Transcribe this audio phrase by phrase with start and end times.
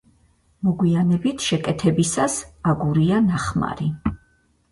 [0.67, 2.37] მოგვიანებით შეკეთებისას
[2.73, 3.91] აგურია ნახმარი.